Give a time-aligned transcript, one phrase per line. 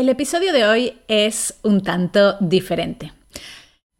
[0.00, 3.12] El episodio de hoy es un tanto diferente.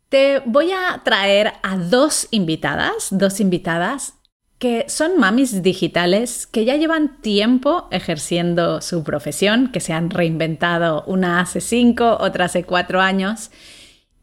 [0.09, 4.15] Te voy a traer a dos invitadas, dos invitadas
[4.59, 11.05] que son mamis digitales que ya llevan tiempo ejerciendo su profesión, que se han reinventado
[11.07, 13.51] una hace cinco, otra hace cuatro años,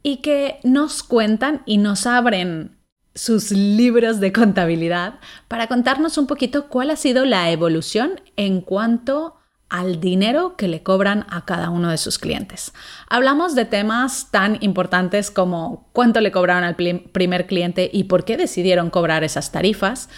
[0.01, 2.75] y que nos cuentan y nos abren
[3.13, 9.36] sus libros de contabilidad para contarnos un poquito cuál ha sido la evolución en cuanto
[9.69, 12.73] al dinero que le cobran a cada uno de sus clientes.
[13.09, 18.37] Hablamos de temas tan importantes como cuánto le cobraron al primer cliente y por qué
[18.37, 20.09] decidieron cobrar esas tarifas,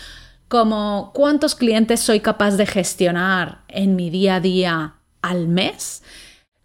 [0.48, 6.04] como cuántos clientes soy capaz de gestionar en mi día a día al mes,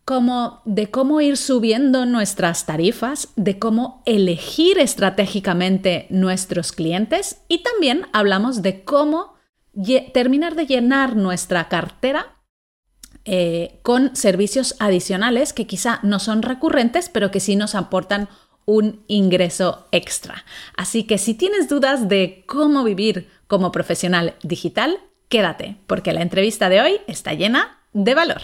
[0.05, 8.07] como de cómo ir subiendo nuestras tarifas, de cómo elegir estratégicamente nuestros clientes y también
[8.13, 9.35] hablamos de cómo
[10.13, 12.34] terminar de llenar nuestra cartera
[13.27, 18.29] eh, con servicios adicionales que quizá no son recurrentes, pero que sí nos aportan
[18.67, 20.45] un ingreso extra.
[20.77, 26.69] Así que si tienes dudas de cómo vivir como profesional digital, quédate, porque la entrevista
[26.69, 28.43] de hoy está llena de valor.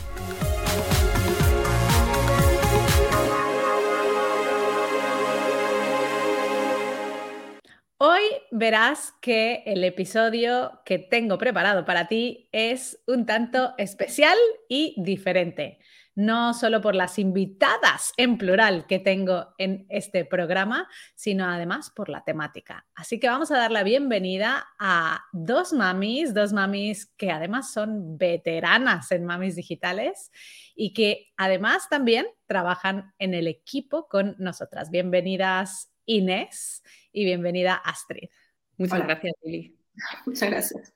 [7.97, 14.93] Hoy verás que el episodio que tengo preparado para ti es un tanto especial y
[14.97, 15.79] diferente
[16.15, 22.09] no solo por las invitadas en plural que tengo en este programa, sino además por
[22.09, 22.85] la temática.
[22.93, 28.17] Así que vamos a dar la bienvenida a dos mamis, dos mamis que además son
[28.17, 30.31] veteranas en mamis digitales
[30.75, 34.91] y que además también trabajan en el equipo con nosotras.
[34.91, 38.29] Bienvenidas Inés y bienvenida Astrid.
[38.77, 39.77] Muchas gracias, Lili.
[40.25, 40.93] Muchas gracias.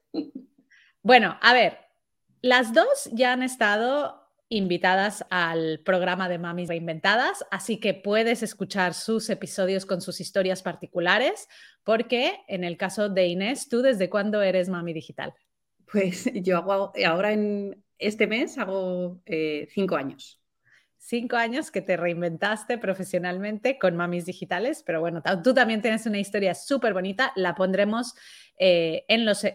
[1.02, 1.78] Bueno, a ver,
[2.42, 8.94] las dos ya han estado invitadas al programa de Mamis Reinventadas, así que puedes escuchar
[8.94, 11.48] sus episodios con sus historias particulares,
[11.84, 15.34] porque en el caso de Inés, ¿tú desde cuándo eres mami digital?
[15.92, 20.40] Pues yo hago, ahora en este mes hago eh, cinco años
[21.08, 26.20] cinco años que te reinventaste profesionalmente con mamis digitales, pero bueno, tú también tienes una
[26.20, 28.14] historia súper bonita, la pondremos
[28.58, 29.46] eh, en, los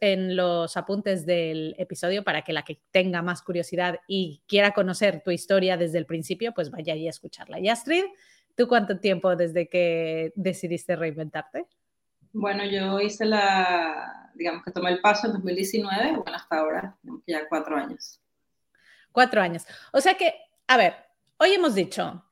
[0.00, 5.22] en los apuntes del episodio para que la que tenga más curiosidad y quiera conocer
[5.22, 7.60] tu historia desde el principio, pues vaya ahí a escucharla.
[7.60, 8.04] Y Astrid,
[8.56, 11.66] ¿tú cuánto tiempo desde que decidiste reinventarte?
[12.32, 16.96] Bueno, yo hice la, digamos que tomé el paso en 2019, bueno, hasta ahora,
[17.26, 18.18] ya cuatro años.
[19.12, 19.66] Cuatro años.
[19.92, 20.32] O sea que
[20.72, 20.94] a ver,
[21.36, 22.24] hoy hemos dicho,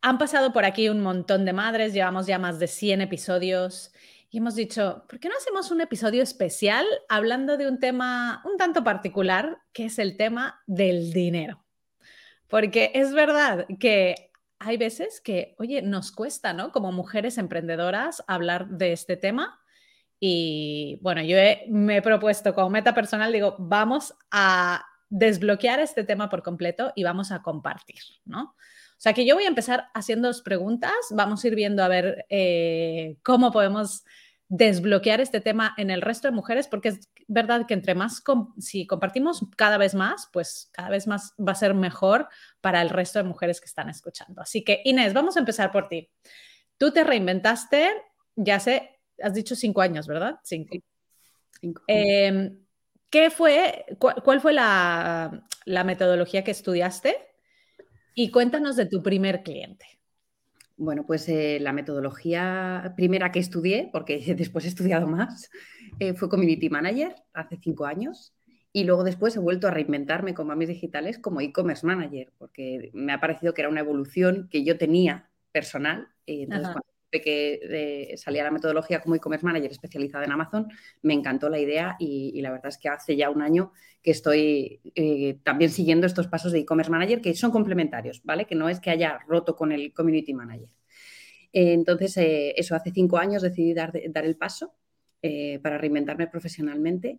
[0.00, 3.92] han pasado por aquí un montón de madres, llevamos ya más de 100 episodios
[4.30, 8.56] y hemos dicho, ¿por qué no hacemos un episodio especial hablando de un tema un
[8.56, 11.62] tanto particular, que es el tema del dinero?
[12.48, 16.72] Porque es verdad que hay veces que, oye, nos cuesta, ¿no?
[16.72, 19.60] Como mujeres emprendedoras hablar de este tema.
[20.18, 21.36] Y bueno, yo
[21.68, 27.04] me he propuesto como meta personal, digo, vamos a desbloquear este tema por completo y
[27.04, 28.56] vamos a compartir, ¿no?
[28.96, 32.26] O sea que yo voy a empezar haciendo preguntas, vamos a ir viendo a ver
[32.30, 34.04] eh, cómo podemos
[34.48, 38.24] desbloquear este tema en el resto de mujeres, porque es verdad que entre más,
[38.58, 42.28] si compartimos cada vez más, pues cada vez más va a ser mejor
[42.60, 44.42] para el resto de mujeres que están escuchando.
[44.42, 46.10] Así que Inés, vamos a empezar por ti.
[46.76, 47.88] Tú te reinventaste,
[48.34, 50.40] ya sé, has dicho cinco años, ¿verdad?
[50.42, 50.76] Cinco.
[51.60, 51.82] cinco.
[51.86, 52.63] Em,
[53.14, 55.40] ¿Qué fue, cuál, fue la,
[55.84, 57.14] metodología que estudiaste?
[58.12, 59.86] Y cuéntanos de tu primer cliente.
[60.76, 65.48] Bueno, pues eh, la metodología primera que estudié, porque después he estudiado más,
[66.00, 68.34] eh, fue Community Manager hace cinco años.
[68.72, 73.12] Y luego después he vuelto a reinventarme con Mamis Digitales como e-commerce manager, porque me
[73.12, 76.08] ha parecido que era una evolución que yo tenía personal.
[76.26, 80.68] Entonces, cuando que eh, salía la metodología como e-commerce manager especializada en Amazon,
[81.02, 83.72] me encantó la idea y, la verdad es que hace ya un año
[84.02, 88.46] que estoy eh, también siguiendo estos pasos de e-commerce manager que son complementarios, ¿vale?
[88.46, 90.68] Que no es que haya roto con el community manager.
[91.52, 94.74] entonces, eh, eso, hace cinco años decidí dar, dar el paso
[95.62, 97.18] para reinventarme profesionalmente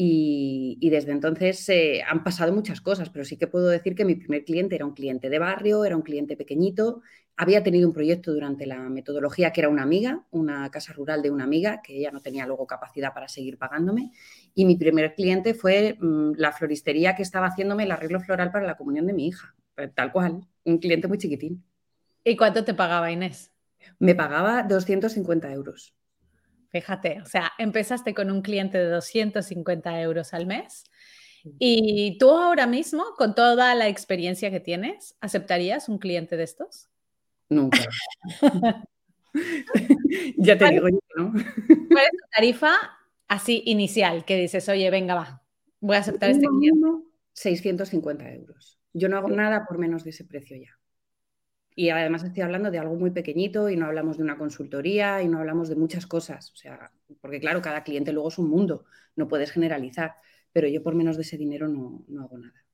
[0.00, 4.14] y, desde entonces eh, han pasado muchas cosas, pero sí que puedo decir que mi
[4.14, 7.02] primer cliente era un cliente de barrio, era un cliente pequeñito.
[7.36, 11.32] Había tenido un proyecto durante la metodología que era una amiga, una casa rural de
[11.32, 14.12] una amiga, que ella no tenía luego capacidad para seguir pagándome.
[14.54, 18.66] Y mi primer cliente fue mm, la floristería que estaba haciéndome el arreglo floral para
[18.66, 19.56] la comunión de mi hija.
[19.76, 21.64] Eh, tal cual, un cliente muy chiquitín.
[22.22, 23.50] ¿Y cuánto te pagaba Inés?
[23.98, 25.97] Me pagaba 250 euros.
[26.70, 30.84] Fíjate, o sea, empezaste con un cliente de 250 euros al mes
[31.58, 36.88] y tú ahora mismo, con toda la experiencia que tienes, ¿aceptarías un cliente de estos?
[37.48, 37.78] Nunca.
[40.36, 41.32] ya te digo yo, ¿no?
[41.32, 42.74] ¿Cuál es tu tarifa
[43.28, 45.42] así inicial que dices, oye, venga, va,
[45.80, 46.86] voy a aceptar este cliente?
[47.32, 48.78] 650 euros.
[48.92, 50.77] Yo no hago nada por menos de ese precio ya.
[51.78, 55.28] Y además estoy hablando de algo muy pequeñito y no hablamos de una consultoría y
[55.28, 56.50] no hablamos de muchas cosas.
[56.50, 56.90] O sea,
[57.20, 60.16] porque claro, cada cliente luego es un mundo, no puedes generalizar,
[60.52, 62.64] pero yo por menos de ese dinero no, hago nada.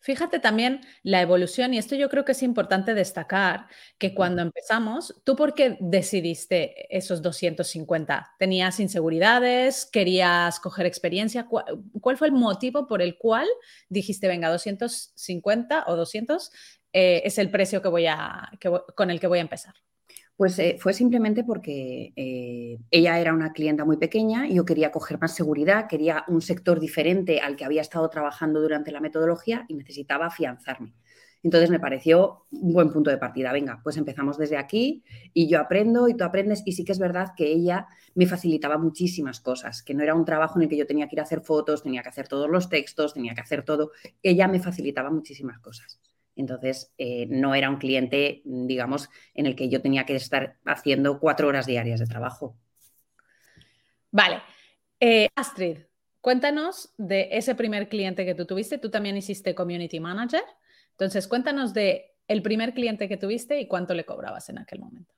[0.00, 3.66] Fíjate también la evolución, y esto yo creo que es importante destacar,
[3.98, 8.34] que cuando empezamos, ¿tú por qué decidiste esos 250?
[8.38, 9.86] ¿Tenías inseguridades?
[9.86, 11.46] ¿Querías coger experiencia?
[11.46, 13.46] ¿Cuál, fue el motivo por el cual
[13.88, 16.50] dijiste, venga, 250 o 200
[16.98, 18.50] eh, es el precio que voy a,
[18.94, 19.74] con el que voy a empezar?
[20.34, 25.18] Pues eh, fue simplemente porque eh, ella era una clienta muy pequeña yo quería coger
[25.20, 29.74] más seguridad, quería un sector diferente al que había estado trabajando durante la metodología y
[29.74, 30.94] necesitaba afianzarme.
[31.42, 33.52] Entonces me pareció un buen punto de partida.
[33.52, 35.04] Venga, pues empezamos desde aquí
[35.34, 36.62] y yo aprendo y tú aprendes.
[36.64, 40.24] Y sí que es verdad que ella me facilitaba muchísimas cosas, que no era un
[40.24, 42.48] trabajo en el que yo tenía que ir a hacer fotos, tenía que hacer todos
[42.50, 43.92] los textos, tenía que hacer todo.
[44.22, 46.00] Ella me facilitaba muchísimas cosas.
[46.36, 51.18] Entonces, eh, no era un cliente, digamos, en el que yo tenía que estar haciendo
[51.18, 52.56] cuatro horas diarias de trabajo.
[54.10, 54.42] Vale.
[55.00, 55.78] Eh, Astrid,
[56.20, 58.78] cuéntanos de ese primer cliente que tú tuviste.
[58.78, 60.44] Tú también hiciste Community Manager.
[60.92, 65.14] Entonces, cuéntanos de el primer cliente que tuviste y cuánto le cobrabas en aquel momento.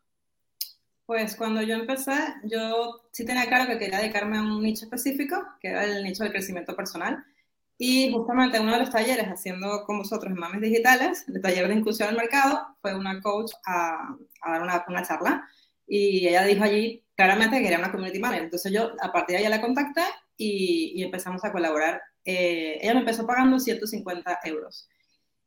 [1.06, 2.12] Pues cuando yo empecé,
[2.44, 6.23] yo sí tenía claro que quería dedicarme a un nicho específico, que era el nicho
[6.23, 7.25] del crecimiento personal.
[7.80, 11.75] Y justamente uno de los talleres haciendo con vosotros en Mames Digitales, el taller de
[11.75, 15.48] inclusión al mercado, fue una coach a, dar una, una, charla
[15.86, 18.44] y ella dijo allí claramente que quería una community manager.
[18.44, 20.02] Entonces yo a partir de ahí la contacté
[20.36, 22.02] y, y empezamos a colaborar.
[22.25, 24.88] Eh, ella me empezó pagando 150 euros.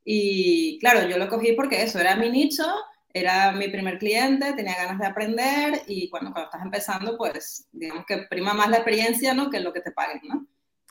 [0.06, 2.66] Y claro, yo lo cogí porque eso era mi nicho,
[3.14, 8.06] era mi primer cliente, tenía ganas de aprender y cuando, cuando estás empezando, pues digamos
[8.06, 9.50] que prima más la experiencia ¿no?
[9.50, 10.48] que lo que te paguen, ¿no?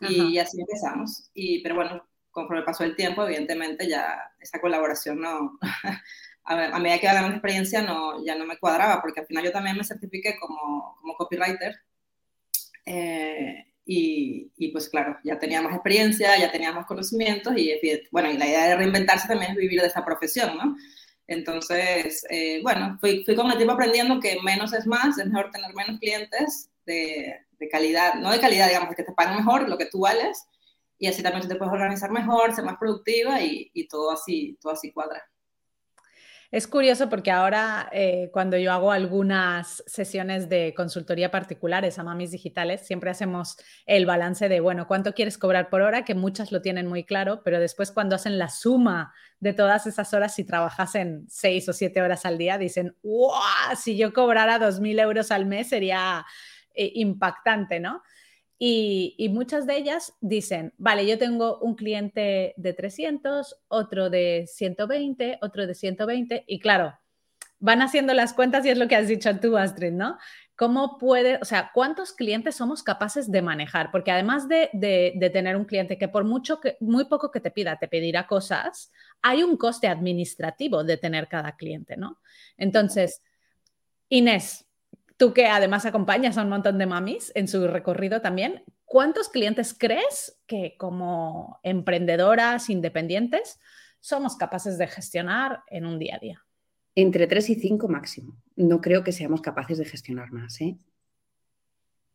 [0.08, 1.30] Y así empezamos.
[1.34, 5.58] Y, pero bueno, conforme pasó el tiempo, evidentemente ya esa colaboración no,
[6.44, 9.52] a, medida que iba ganando experiencia no, ya no me cuadraba, porque al final yo
[9.52, 11.76] también me certifiqué como, como copywriter.
[12.86, 17.72] Eh, y, y, pues claro, ya tenía más experiencia, ya tenía más conocimientos y
[18.12, 20.76] bueno, y la idea de reinventarse también es vivir de esa profesión, ¿no?
[21.26, 25.50] Entonces, eh, bueno, fui, fui con el tiempo aprendiendo que menos es más, es mejor
[25.50, 29.78] tener menos clientes de, de calidad, no de calidad, digamos, que te paguen mejor lo
[29.78, 30.44] que tú vales
[30.98, 34.72] y así también te puedes organizar mejor, ser más productiva y, y todo, así, todo
[34.72, 35.22] así cuadra.
[36.50, 42.32] Es curioso porque ahora eh, cuando yo hago algunas sesiones de consultoría particulares a mamis
[42.32, 46.04] digitales, siempre hacemos el balance de, bueno, ¿cuánto quieres cobrar por hora?
[46.04, 50.12] Que muchas lo tienen muy claro, pero después cuando hacen la suma de todas esas
[50.12, 53.30] horas, si trabajasen seis o siete horas al día, dicen, ¡wow!
[53.76, 56.26] Si yo cobrara dos mil euros al mes sería
[56.74, 58.02] eh, impactante, ¿no?
[58.62, 65.38] Y, muchas de ellas dicen, vale, yo tengo un cliente de 300, otro de 120,
[65.40, 66.92] otro de 120, y claro,
[67.58, 70.18] van haciendo las cuentas y es lo que has dicho tú, Astrid, ¿no?
[70.56, 73.90] ¿Cómo puede, o sea, cuántos clientes somos capaces de manejar?
[73.90, 77.50] Porque además de, de, tener un cliente que por mucho que, muy poco que te
[77.50, 82.18] pida, te pedirá cosas, hay un coste administrativo de tener cada cliente, ¿no?
[82.58, 83.22] Entonces,
[84.10, 84.66] Inés,
[85.20, 89.76] Tú que además acompañas a un montón de mamis en su recorrido también, ¿cuántos clientes
[89.78, 93.60] crees que como emprendedoras independientes
[94.00, 96.44] somos capaces de gestionar en un día a día.
[96.94, 98.38] Entre 3 y 5 máximo.
[98.56, 100.58] No creo que seamos capaces de gestionar más.
[100.60, 100.78] ¿eh?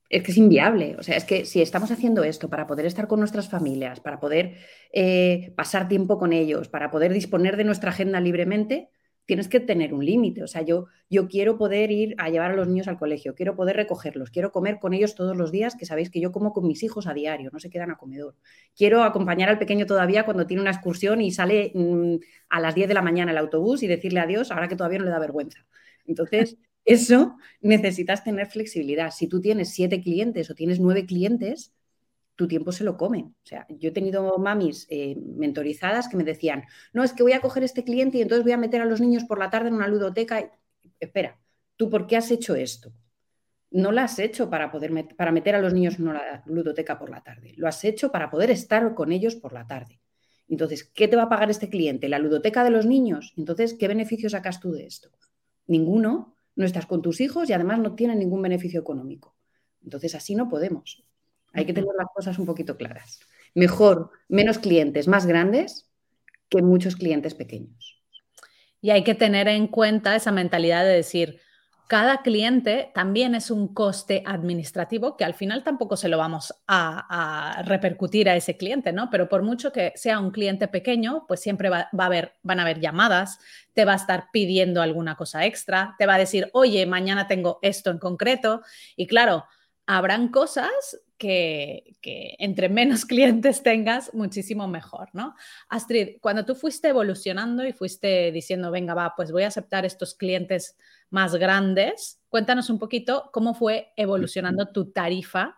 [0.09, 0.95] Es que es inviable.
[0.97, 4.19] O sea, es que si estamos haciendo esto para poder estar con nuestras familias, para
[4.19, 4.57] poder
[4.91, 8.89] eh, pasar tiempo con ellos, para poder disponer de nuestra agenda libremente,
[9.25, 10.44] tienes que tener un límite.
[10.44, 13.55] O sea, yo, yo quiero poder ir a llevar a los niños al colegio, quiero
[13.55, 16.67] poder recogerlos, quiero comer con ellos todos los días, que sabéis que yo como con
[16.67, 18.36] mis hijos a diario, no se quedan a comedor.
[18.75, 22.15] Quiero acompañar al pequeño todavía cuando tiene una excursión y sale mm,
[22.50, 25.05] a las 10 de la mañana el autobús y decirle adiós ahora que todavía no
[25.05, 25.65] le da vergüenza.
[26.05, 29.12] Entonces, eso necesitas tener flexibilidad.
[29.12, 31.74] Si tú tienes siete clientes o tienes nueve clientes,
[32.35, 33.35] tu tiempo se lo comen.
[33.43, 36.63] O sea, yo he tenido mamis eh, mentorizadas que me decían,
[36.93, 39.01] no, es que voy a coger este cliente y entonces voy a meter a los
[39.01, 40.51] niños por la tarde en una ludoteca.
[40.99, 41.39] Espera,
[41.75, 42.93] ¿tú por qué has hecho esto?
[43.71, 47.09] No lo has hecho para, poder para meter a los niños en una ludoteca por
[47.09, 49.99] la tarde, lo has hecho para poder estar con ellos por la tarde.
[50.47, 52.07] Entonces, ¿qué te va a pagar este cliente?
[52.07, 53.33] ¿La ludoteca de los niños?
[53.35, 55.09] Entonces, ¿qué beneficio sacas tú de esto?
[55.67, 59.35] Ninguno, no estás con tus hijos y además no tienen ningún beneficio económico.
[59.83, 61.04] Entonces, así no podemos.
[61.55, 63.19] Hay que tener las cosas un poquito claras.
[63.53, 65.89] Mejor menos clientes más grandes
[66.50, 68.01] que muchos clientes pequeños.
[68.81, 71.39] Y hay que tener en cuenta esa mentalidad de decir,
[71.88, 77.62] cada cliente también es un coste administrativo que al final tampoco se lo vamos a,
[77.65, 79.09] repercutir a ese cliente, ¿no?
[79.12, 82.63] Pero por mucho que sea un cliente pequeño, pues siempre va, a haber, van a
[82.63, 83.39] haber llamadas,
[83.74, 87.59] te va a estar pidiendo alguna cosa extra, te va a decir, oye, mañana tengo
[87.62, 88.62] esto en concreto.
[88.95, 89.45] Y claro,
[89.85, 91.95] habrán cosas que,
[92.39, 95.35] entre menos clientes tengas, muchísimo mejor, ¿no?
[95.69, 100.15] Astrid, cuando tú fuiste evolucionando y fuiste diciendo, venga, va, pues voy a aceptar estos
[100.15, 100.77] clientes
[101.09, 105.57] más grandes, cuéntanos un poquito cómo fue evolucionando tu tarifa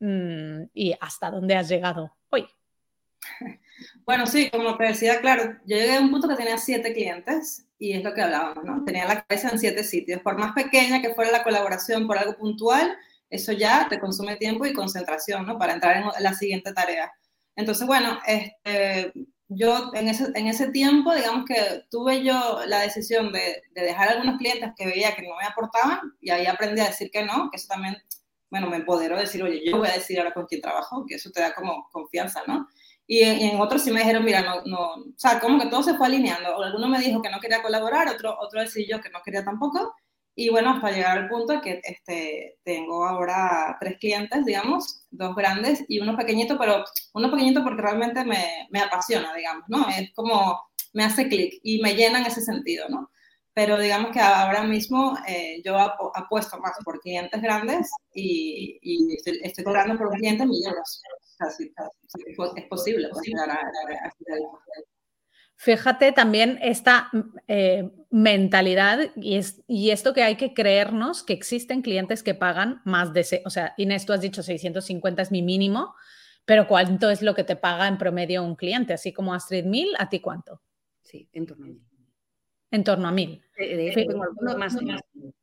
[0.00, 2.46] mm, y hasta dónde has llegado hoy.
[4.04, 7.66] Bueno, sí, como te decía, claro, yo llegué a un punto que tenía siete clientes
[7.78, 8.84] y es lo que hablábamos, ¿no?
[8.84, 10.20] Tenía la cabeza en siete sitios.
[10.20, 12.94] Por más pequeña que fuera la colaboración por algo puntual,
[13.30, 15.58] eso ya te consume tiempo y concentración, ¿no?
[15.58, 17.12] Para entrar en la siguiente tarea.
[17.56, 19.12] Entonces, bueno, este,
[19.48, 24.08] yo en ese, en ese tiempo, digamos que tuve yo la decisión de, de, dejar
[24.08, 27.50] algunos clientes que veía que no me aportaban y ahí aprendí a decir que no,
[27.50, 27.96] que eso también,
[28.50, 31.30] bueno, me empoderó decir, oye, yo voy a decir ahora con quién trabajo, que eso
[31.30, 32.68] te da como confianza, ¿no?
[33.12, 35.94] Y en, otros sí me dijeron, mira, no, no, o sea, como que todo se
[35.94, 36.62] fue alineando.
[36.62, 39.96] Alguno me dijo que no quería colaborar, otro, otro decidió que no quería tampoco.
[40.34, 45.84] Y bueno, hasta llegar al punto que este, tengo ahora tres clientes, digamos, dos grandes
[45.88, 46.84] y uno pequeño, pero
[47.14, 49.88] uno pequeñito porque realmente me, me apasiona, digamos, ¿no?
[49.88, 50.60] Es como,
[50.92, 53.10] me hace clic y me llena en ese sentido, ¿no?
[53.52, 59.40] Pero digamos que ahora mismo eh, yo apuesto más por clientes grandes y, y estoy,
[59.42, 61.02] estoy, cobrando por clientes millones.
[62.56, 63.22] Es posible pues,
[65.62, 67.10] Fíjate también esta
[67.46, 72.80] eh, mentalidad y, es, y esto que hay que creernos que existen clientes que pagan
[72.86, 75.94] más de, o sea, Inés, tú has dicho 650 es mi mínimo,
[76.46, 78.94] pero ¿cuánto es lo que te paga en promedio un cliente?
[78.94, 80.62] Así como Astrid Mil, ¿a ti cuánto?
[81.02, 81.82] Sí, en torno a mil.
[82.70, 85.34] En torno a alguno más de mil.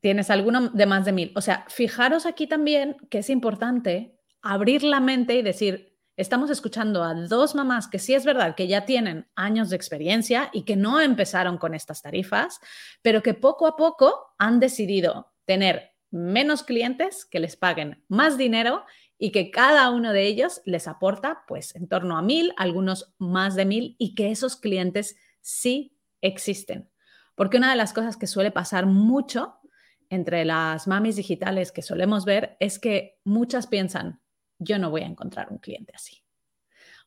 [0.00, 1.32] Tienes alguno de más de mil.
[1.34, 7.02] O sea, fijaros aquí también que es importante abrir la mente y decir, estamos escuchando
[7.02, 10.76] a dos mamás que sí es verdad que ya tienen años de experiencia y que
[10.76, 12.60] no empezaron con estas tarifas,
[13.02, 18.84] pero que poco a poco han decidido tener menos clientes que les paguen más dinero
[19.18, 23.54] y que cada uno de ellos les aporta pues en torno a mil, algunos más
[23.54, 26.90] de mil y que esos clientes sí existen.
[27.34, 29.58] Porque una de las cosas que suele pasar mucho
[30.10, 34.21] entre las mamis digitales que solemos ver es que muchas piensan,
[34.62, 36.22] yo no voy a encontrar un cliente así.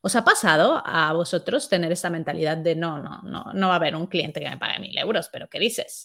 [0.02, 3.76] ¿Os ha pasado a vosotros tener esa mentalidad de no, no, no, no va a
[3.76, 6.04] haber un cliente que me pague mil euros, pero ¿qué dices?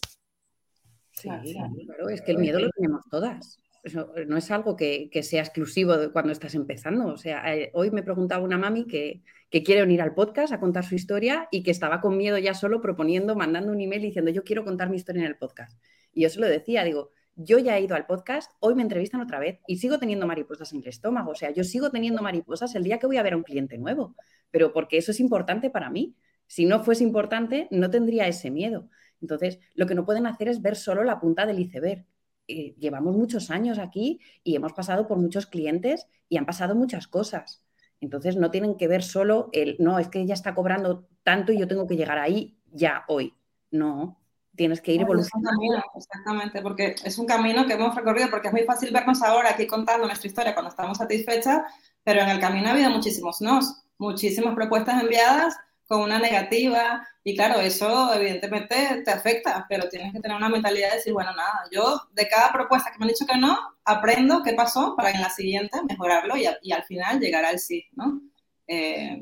[1.12, 3.58] Sí, claro, es que el miedo lo tenemos todas.
[3.82, 7.06] Eso no es algo que, sea exclusivo de cuando estás empezando.
[7.06, 10.60] O sea, eh, hoy me preguntaba una mami que, que, quiere unir al podcast a
[10.60, 14.30] contar su historia y que estaba con miedo ya solo proponiendo, mandando un email diciendo
[14.30, 15.80] yo quiero contar mi historia en el podcast.
[16.12, 19.20] Y yo se lo decía, digo, yo ya he ido al podcast, hoy me entrevistan
[19.20, 21.32] otra vez y sigo teniendo mariposas en el estómago.
[21.32, 23.78] O sea, yo sigo teniendo mariposas el día que voy a ver a un cliente
[23.78, 24.14] nuevo,
[24.50, 26.14] pero porque eso es importante para mí.
[26.46, 28.88] Si no fuese importante, no tendría ese miedo.
[29.20, 32.04] Entonces, lo que no pueden hacer es ver solo la punta del iceberg.
[32.48, 37.06] Eh, llevamos muchos años aquí y hemos pasado por muchos clientes y han pasado muchas
[37.06, 37.64] cosas.
[38.00, 41.58] Entonces, no tienen que ver solo el, no, es que ella está cobrando tanto y
[41.58, 43.34] yo tengo que llegar ahí ya hoy.
[43.70, 44.21] No,
[44.54, 45.82] tienes que ir evolucionando.
[45.94, 49.66] exactamente, porque es un camino que hemos recorrido, porque es muy fácil vernos ahora aquí
[49.66, 51.62] contando nuestra historia cuando estamos satisfechas,
[52.04, 55.56] pero en el camino ha habido muchísimos nos, muchísimas propuestas enviadas
[55.86, 60.90] con una negativa y claro, eso evidentemente te afecta, pero tienes que tener una mentalidad
[60.90, 64.42] de decir, bueno, nada, yo de cada propuesta que me han dicho que no, aprendo
[64.42, 68.20] qué pasó para en la siguiente mejorarlo y, y al final llegar al sí, ¿no?
[68.66, 69.20] Eh,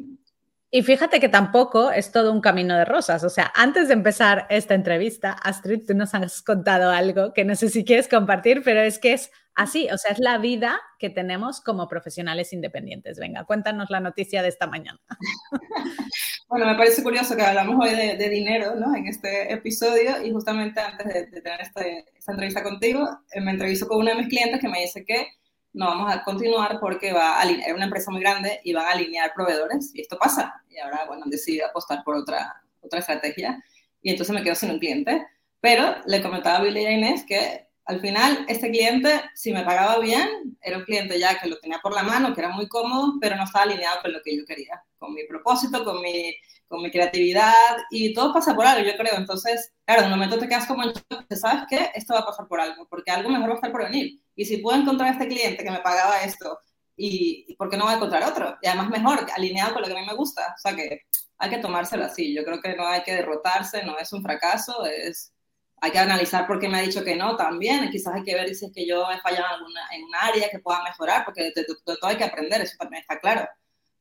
[0.72, 3.24] y fíjate que tampoco es todo un camino de rosas.
[3.24, 7.56] O sea, antes de empezar esta entrevista, Astrid, tú nos has contado algo que no
[7.56, 9.88] sé si quieres compartir, pero es que es así.
[9.92, 13.18] O sea, es la vida que tenemos como profesionales independientes.
[13.18, 15.00] Venga, cuéntanos la noticia de esta mañana.
[16.50, 18.92] Bueno, me parece curioso que hablamos hoy de, dinero ¿no?
[18.96, 23.86] en este episodio y justamente antes de, tener este, esta entrevista contigo, eh, me entrevisto
[23.86, 25.28] con uno de mis clientes que me dice que
[25.72, 28.90] no vamos a continuar porque va a alinear, una empresa muy grande y van a
[28.90, 30.62] alinear proveedores y esto pasa.
[30.68, 33.62] Y ahora, bueno, han apostar por otra, otra estrategia
[34.02, 35.26] y entonces me quedo sin un cliente.
[35.60, 39.64] Pero le comentaba a Billy y a Inés que al final este cliente, si me
[39.64, 42.68] pagaba bien, era un cliente ya que lo tenía por la mano, que era muy
[42.68, 46.34] cómodo, pero no estaba alineado con lo que yo quería, con mi propósito, con mi,
[46.68, 47.52] con mi creatividad
[47.90, 49.16] y todo pasa por algo, yo creo.
[49.16, 50.92] Entonces, claro, en un momento te quedas como en
[51.37, 53.82] sabes que esto va a pasar por algo, porque algo mejor va a estar por
[53.82, 54.20] venir.
[54.37, 56.61] Y si puedo encontrar este cliente que me pagaba esto,
[56.97, 58.56] y, ¿por qué no voy a encontrar otro?
[58.62, 60.54] Y además mejor, alineado con lo que a mí me gusta.
[60.56, 61.02] O sea que
[61.38, 62.32] hay que tomárselo así.
[62.32, 65.32] Yo creo que no hay que derrotarse, no es un fracaso, es
[65.80, 67.90] hay que analizar por qué me ha dicho que no también.
[67.90, 70.50] Quizás hay que ver si es que yo he fallado en, alguna, en un área
[70.50, 73.49] que pueda mejorar, porque de, todo hay que aprender, eso también está claro.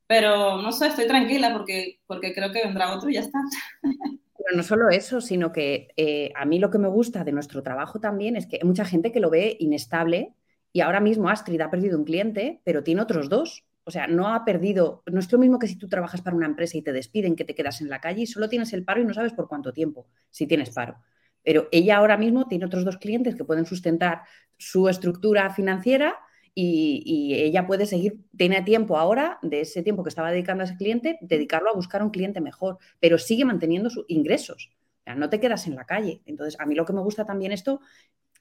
[0.05, 3.39] Pero no sé, estoy tranquila porque, porque creo que vendrá otro y ya está.
[4.39, 7.62] Pero no solo eso, sino que eh, a mí lo que me gusta de nuestro
[7.62, 10.34] trabajo también es que hay mucha gente que lo ve inestable
[10.72, 13.65] y ahora mismo Astrid ha perdido un cliente, pero tiene otros dos.
[13.84, 16.46] O sea, no ha perdido, no es lo mismo que si tú trabajas para una
[16.46, 19.01] empresa y te despiden, que te quedas en la calle y solo tienes el paro
[19.01, 21.01] y no sabes por cuánto tiempo, si tienes paro.
[21.43, 24.22] Pero ella ahora mismo tiene otros dos clientes que pueden sustentar
[24.58, 26.17] su estructura financiera
[26.61, 30.77] y, ella puede seguir, tiene tiempo ahora de ese tiempo que estaba dedicando a ese
[30.77, 34.71] cliente, dedicarlo a buscar un cliente mejor, pero sigue manteniendo sus ingresos.
[34.99, 36.21] O sea, no te quedas en la calle.
[36.25, 37.81] Entonces, a mí lo que me gusta también esto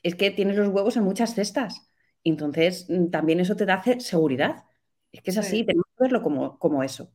[0.02, 1.88] es que tienes los huevos en muchas cestas.
[2.24, 4.64] Entonces, mm, también eso te da seguridad.
[5.12, 7.11] Es que es así, tenemos que verlo como, como eso.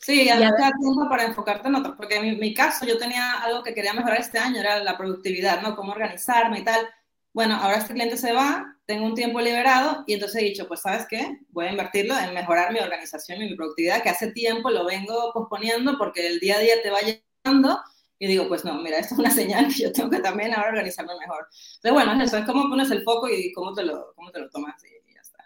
[0.00, 3.42] Sí, a te da tiempo para enfocarte en otros, porque en mi, caso yo tenía
[3.42, 5.74] algo que quería mejorar este año, era la productividad, ¿no?
[5.74, 6.86] Cómo organizarme y tal.
[7.34, 10.82] Bueno, ahora este cliente se va, tengo un tiempo liberado y entonces he dicho, pues
[10.82, 14.70] sabes qué, voy a invertirlo en mejorar mi organización y mi productividad, que hace tiempo
[14.70, 17.80] lo vengo posponiendo porque el día a día te va llegando
[18.20, 20.68] y digo, pues no, mira, esto es una señal que yo tengo que también ahora
[20.68, 21.48] organizarme mejor.
[21.50, 24.48] Entonces, bueno, eso es cómo pones el foco y cómo te lo, cómo te lo
[24.48, 24.80] tomas.
[24.84, 25.44] Y, ya está.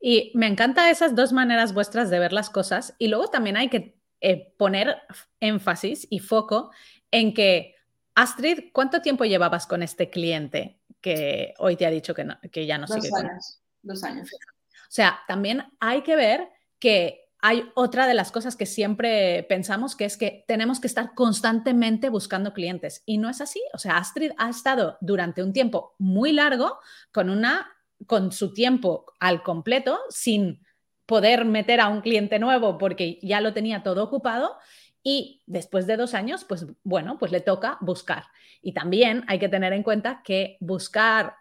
[0.00, 3.68] Y me encanta esas dos maneras vuestras de ver las cosas y luego también hay
[3.68, 4.96] que eh, poner
[5.38, 6.72] énfasis y foco
[7.12, 7.76] en que,
[8.16, 12.78] Astrid, ¿cuánto tiempo llevabas con este cliente que hoy te ha dicho que, que ya
[12.78, 14.30] no dos sigue años, Dos años.
[14.32, 19.94] O sea, también hay que ver que hay otra de las cosas que siempre pensamos,
[19.94, 23.02] que es que tenemos que estar constantemente buscando clientes.
[23.06, 23.62] Y no es así.
[23.74, 26.78] O sea, Astrid ha estado durante un tiempo muy largo
[27.12, 27.70] con, una,
[28.06, 30.64] con su tiempo al completo, sin
[31.06, 34.56] poder meter a un cliente nuevo porque ya lo tenía todo ocupado.
[35.02, 38.24] Y después de dos años, pues bueno, pues le toca buscar.
[38.60, 41.34] Y también hay que tener en cuenta que buscar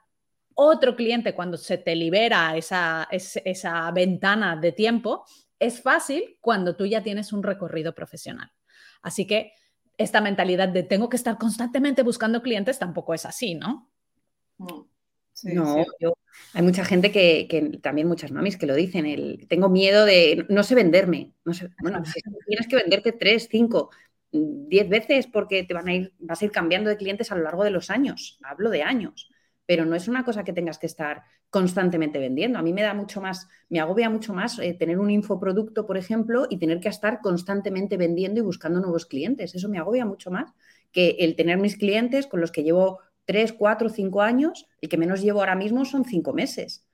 [0.53, 5.25] otro cliente cuando se te libera esa, esa ventana de tiempo
[5.59, 8.51] es fácil cuando tú ya tienes un recorrido profesional.
[9.01, 9.53] Así que
[9.97, 13.91] esta mentalidad de tengo que estar constantemente buscando clientes tampoco es así, ¿no?
[14.57, 15.85] no,
[16.53, 20.63] hay mucha gente que, también muchas mamis que lo dicen, el, tengo miedo de, no
[20.63, 22.01] sé venderme, no sé, bueno,
[22.47, 23.91] tienes que venderte tres, cinco,
[24.31, 27.43] diez veces porque te van a ir, vas a ir cambiando de clientes a lo
[27.43, 29.29] largo de los años, hablo de años
[29.67, 32.57] pero no es una cosa que tengas que estar constantemente vendiendo.
[32.57, 35.97] A mí me da mucho más, me agobia mucho más eh, tener un infoproducto, por
[35.97, 39.53] ejemplo, y tener que estar constantemente vendiendo y buscando nuevos clientes.
[39.53, 40.53] Eso me agobia mucho más
[40.91, 44.97] que el tener mis clientes con los que llevo tres, cuatro, cinco años, el que
[44.97, 46.87] menos llevo ahora mismo son cinco meses.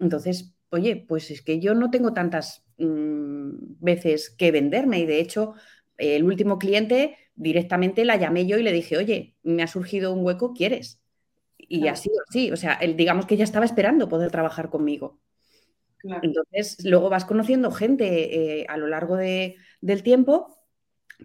[0.00, 5.20] Entonces, oye, pues es que yo no tengo tantas mm, veces que venderme y de
[5.20, 5.54] hecho
[5.96, 10.24] el último cliente directamente la llamé yo y le dije, oye, me ha surgido un
[10.24, 11.00] hueco, ¿quieres?
[11.56, 15.20] Y así sí, o sea, él, digamos que ella estaba esperando poder trabajar conmigo.
[16.22, 20.58] Entonces, luego vas conociendo gente eh, a lo largo de, del tiempo,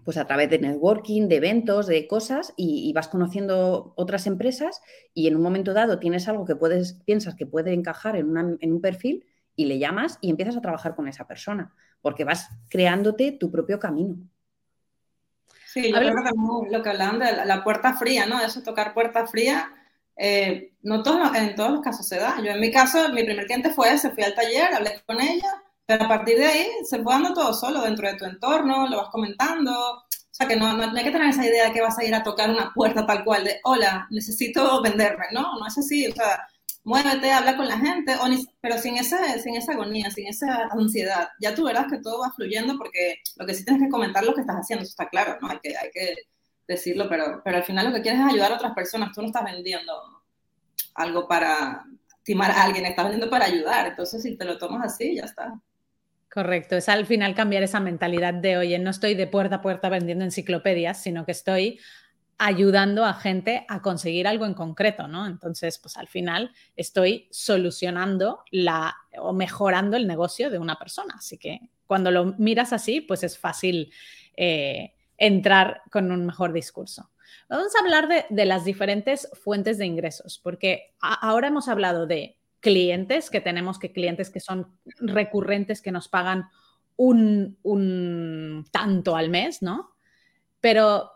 [0.03, 4.81] pues a través de networking, de eventos, de cosas, y, vas conociendo otras empresas
[5.13, 8.73] y en un momento dado tienes algo que puedes, piensas que puede encajar en, en
[8.73, 13.31] un perfil y le llamas y empiezas a trabajar con esa persona, porque vas creándote
[13.33, 14.17] tu propio camino.
[15.65, 18.41] Sí, yo creo que lo que hablaban de la, puerta fría, ¿no?
[18.41, 19.73] Eso, tocar puerta fría,
[20.15, 22.37] eh, no todos, en todos los casos se da.
[22.41, 25.63] Yo en mi caso, mi primer cliente fue ese, fui al taller, hablé con ella,
[25.87, 28.97] Pero a partir de ahí se fue dando todo solo dentro de tu entorno, lo
[28.97, 29.71] vas comentando.
[29.71, 32.13] O sea, que no, no, hay que tener esa idea de que vas a ir
[32.13, 35.25] a tocar una puerta tal cual de, hola, necesito venderme.
[35.31, 36.05] No, no es así.
[36.07, 36.45] O sea,
[36.83, 38.15] muévete, habla con la gente,
[38.61, 41.29] pero sin, ese, sin esa agonía, sin esa ansiedad.
[41.39, 44.33] Ya tú verás que todo va fluyendo porque lo que sí tienes que comentar lo
[44.33, 45.49] que estás haciendo, eso está claro, ¿no?
[45.49, 46.15] Hay que, hay que
[46.67, 49.27] decirlo, pero, pero al final lo que quieres es ayudar a otras personas, tú no
[49.27, 49.93] estás vendiendo
[50.95, 51.85] algo para
[52.17, 55.53] estimar a alguien, estás vendiendo para ayudar, entonces si te lo tomas así, ya está.
[56.37, 59.89] Correcto, es al final cambiar esa mentalidad de, oye, no estoy de puerta a puerta
[59.89, 61.79] vendiendo enciclopedias, sino que estoy
[62.37, 65.25] ayudando a gente a conseguir algo en concreto, ¿no?
[65.25, 71.15] Entonces, pues al final estoy solucionando la o mejorando el negocio de una persona.
[71.17, 73.91] Así que cuando lo miras así, pues es fácil
[74.35, 77.09] eh, entrar con un mejor discurso.
[77.49, 83.29] Vamos a hablar de, las diferentes fuentes de ingresos, porque ahora hemos hablado de clientes,
[83.29, 84.67] que tenemos que clientes que son
[84.99, 86.45] recurrentes, que nos pagan
[86.95, 89.91] un, un tanto al mes, ¿no?
[90.59, 91.11] Pero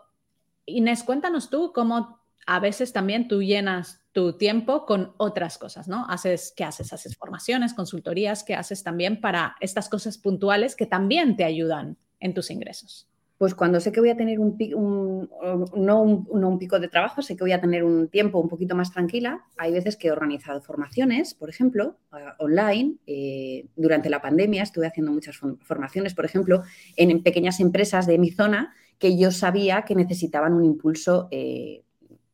[0.66, 6.06] Inés, cuéntanos tú cómo a veces también tú llenas tu tiempo con otras cosas, ¿no?
[6.08, 6.92] Haces, ¿qué haces?
[6.92, 12.34] Haces formaciones, consultorías, ¿qué haces también para estas cosas puntuales que también te ayudan en
[12.34, 13.08] tus ingresos?
[13.42, 15.28] Pues cuando sé que voy a tener un,
[15.74, 18.92] no, un, pico de trabajo, sé que voy a tener un tiempo un poquito más
[18.92, 19.44] tranquila.
[19.56, 21.96] Hay veces que he organizado formaciones, por ejemplo,
[22.38, 22.98] online.
[23.04, 26.62] Eh, durante la pandemia estuve haciendo muchas formaciones, por ejemplo,
[26.94, 31.82] en pequeñas empresas de mi zona que yo sabía que necesitaban un impulso eh,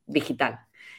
[0.07, 0.59] digital.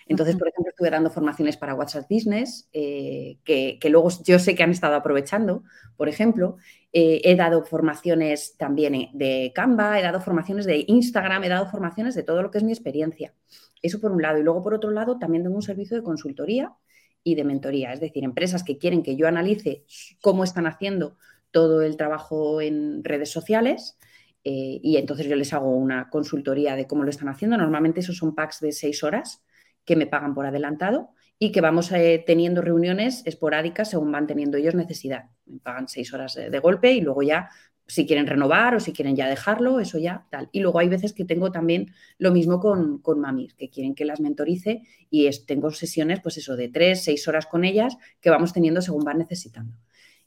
[0.10, 4.64] Entonces, por ejemplo, estuve dando formaciones para WhatsApp Business, eh, que, luego yo sé que
[4.64, 5.64] han estado aprovechando,
[5.98, 6.58] por ejemplo.
[6.92, 12.16] Eh, he dado formaciones también de Canva, he dado formaciones de Instagram, he dado formaciones
[12.16, 13.34] de todo lo que es mi experiencia.
[13.82, 14.40] Eso por un lado.
[14.40, 16.74] Y luego, por otro lado, también tengo un servicio de consultoría
[17.24, 17.94] y de mentoría.
[17.94, 19.86] Es decir, empresas que quieren que yo analice
[20.22, 21.18] cómo están haciendo
[21.52, 23.98] todo el trabajo en redes sociales
[24.44, 27.58] eh, y entonces yo les hago una consultoría de cómo lo están haciendo.
[27.58, 29.44] Normalmente esos son packs de seis horas
[29.86, 34.58] que me pagan por adelantado y que vamos eh, teniendo reuniones esporádicas según van teniendo
[34.58, 35.30] ellos necesidad.
[35.46, 37.50] Me pagan seis horas de, golpe y luego ya
[37.88, 40.50] si quieren renovar o si quieren ya dejarlo, eso ya tal.
[40.52, 44.06] Y luego hay veces que tengo también lo mismo con, con mamis, que quieren que
[44.06, 48.54] las mentorice y tengo sesiones, pues eso, de tres, seis horas con ellas que vamos
[48.54, 49.74] teniendo según van necesitando.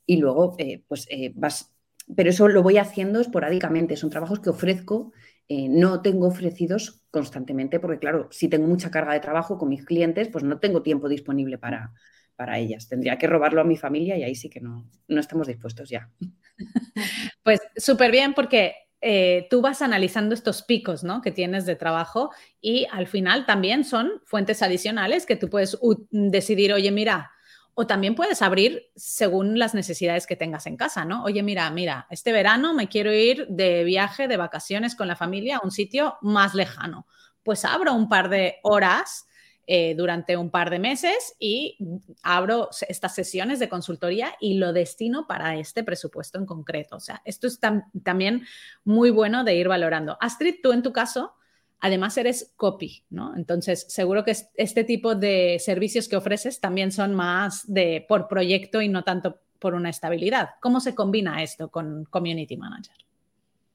[0.07, 1.73] Y luego, eh, pues vas
[2.17, 5.13] pero eso lo voy haciendo esporádicamente, son trabajos que ofrezco,
[5.49, 9.85] eh, no tengo ofrecidos constantemente, porque claro, si tengo mucha carga de trabajo con mis
[9.85, 11.93] clientes, pues no tengo tiempo disponible para,
[12.37, 12.89] para ellas.
[12.89, 16.11] Tendría que robarlo a mi familia y ahí sí que no, no estamos dispuestos ya.
[17.43, 21.23] Pues súper bien porque eh, tú vas analizando estos picos ¿no?
[21.23, 25.77] que tienes de trabajo y al final también son fuentes adicionales que tú puedes
[26.11, 27.33] decidir, oye, mira,
[27.75, 31.25] o también puedes abrir según las necesidades que tengas en casa, ¿no?
[31.25, 35.57] Oye, mira, mira, este verano me quiero ir de viaje, de vacaciones con la familia
[35.57, 37.07] a un sitio más lejano.
[37.43, 39.27] Pues abro un par de horas
[39.67, 41.79] eh, durante un par de meses y
[42.23, 46.97] abro estas sesiones de consultoría y lo destino para este presupuesto en concreto.
[46.97, 47.59] O sea, esto es
[48.03, 48.45] también
[48.85, 50.19] muy bueno de ir valorando.
[50.21, 51.35] Astrid, tú en tu caso,
[51.85, 53.37] Además, eres copy, ¿no?
[53.37, 58.81] Entonces, seguro que este tipo de servicios que ofreces también son más de por proyecto
[58.81, 60.51] y no tanto por una estabilidad.
[60.61, 62.95] ¿Cómo se combina esto con Community Manager?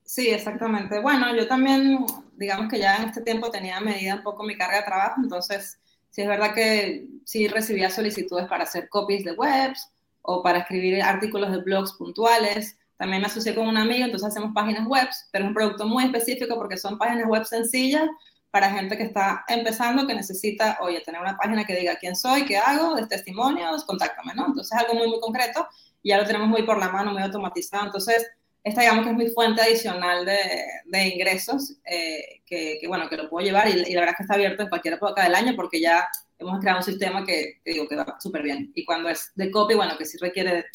[0.06, 1.02] Sí, exactamente.
[1.02, 2.06] Bueno, yo también,
[2.38, 5.78] digamos que ya en este tiempo tenía medida un poco mi carga de trabajo, entonces
[6.10, 9.92] sí es verdad que sí recibía solicitudes para hacer copies de webs
[10.22, 12.78] o para escribir artículos de blogs puntuales.
[12.98, 16.06] También me asocié con un amigo, entonces hacemos páginas web, pero es un producto muy
[16.06, 18.08] específico porque son páginas web sencillas
[18.50, 22.46] para gente que está empezando, que necesita, oye, tener una página que diga quién soy,
[22.46, 24.48] qué hago, de testimonios, contáctame, ¿no?
[24.48, 25.68] Entonces es algo muy, muy concreto
[26.02, 27.86] y ya lo tenemos muy por la mano, muy automatizado.
[27.86, 28.26] Entonces,
[28.64, 30.40] esta digamos que es mi fuente adicional de,
[30.86, 34.18] de ingresos, eh, que, que, bueno, que lo puedo llevar y, y, la verdad es
[34.18, 36.08] que está abierto en cualquier época del año porque ya
[36.40, 38.72] hemos creado un sistema que, que digo que va súper bien.
[38.76, 40.66] Y cuando es de copy, bueno, que sí requiere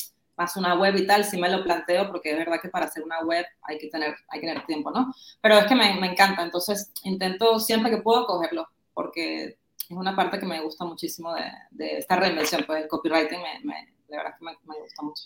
[0.42, 3.02] más una web y tal, sí me lo planteo porque es verdad que para hacer
[3.02, 5.12] una web hay que tener, hay que tener tiempo, ¿no?
[5.40, 10.16] Pero es que me, me encanta, entonces intento siempre que puedo cogerlo porque es una
[10.16, 14.34] parte que me gusta muchísimo de, de esta reinvención, pues el copywriting me, me, verdad
[14.38, 15.24] que me, me gusta mucho.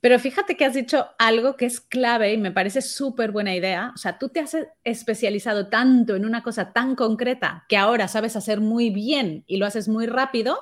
[0.00, 3.90] Pero fíjate que has dicho algo que es clave y me parece súper buena idea.
[3.94, 8.36] O sea, tú te has especializado tanto en una cosa tan concreta que ahora sabes
[8.36, 10.60] hacer muy bien y lo haces muy rápido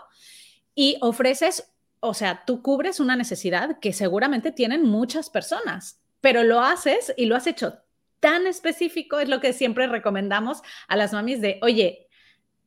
[0.74, 1.75] y ofreces
[2.06, 7.26] o sea, tú cubres una necesidad que seguramente tienen muchas personas, pero lo haces y
[7.26, 7.78] lo has hecho
[8.20, 12.05] tan específico, es lo que siempre recomendamos a las mamis de, oye,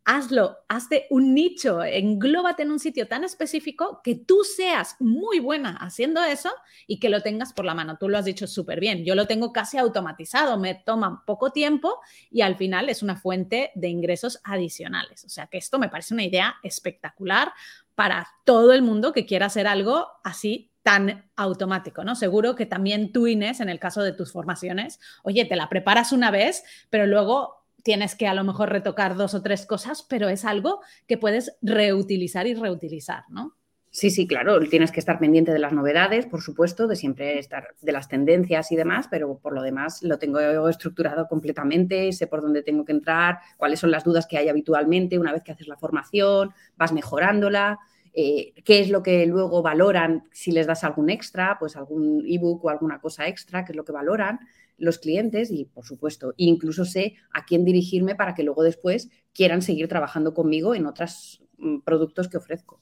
[0.05, 5.77] hazlo, hazte un nicho, englóbate en un sitio tan específico que tú seas muy buena
[5.77, 6.49] haciendo eso
[6.87, 7.97] y que lo tengas por la mano.
[7.99, 9.05] Tú lo has dicho súper bien.
[9.05, 11.99] Yo lo tengo casi automatizado, me toma poco tiempo
[12.31, 15.23] y al final es una fuente de ingresos adicionales.
[15.25, 17.51] O sea que esto me parece una idea espectacular
[17.95, 22.15] para todo el mundo que quiera hacer algo así tan automático, ¿no?
[22.15, 26.11] Seguro que también tú, Inés, en el caso de tus formaciones, oye, te la preparas
[26.11, 30.29] una vez, pero luego tienes que a lo mejor retocar dos o tres cosas, pero
[30.29, 33.55] es algo que puedes reutilizar y reutilizar, ¿no?
[33.91, 37.69] Sí, sí, claro, tienes que estar pendiente de las novedades, por supuesto, de siempre estar
[37.81, 42.43] de las tendencias y demás, pero por lo demás lo tengo estructurado completamente, sé por
[42.43, 45.67] dónde tengo que entrar, cuáles son las dudas que hay habitualmente una vez que haces
[45.67, 47.79] la formación, vas mejorándola,
[48.13, 52.65] eh, qué es lo que luego valoran si les das algún extra, pues algún ebook
[52.65, 54.39] o alguna cosa extra, qué es lo que valoran
[54.79, 59.61] los clientes y, por supuesto, incluso sé a quién dirigirme para que luego después quieran
[59.61, 62.81] seguir trabajando conmigo en otros mm, productos que ofrezco.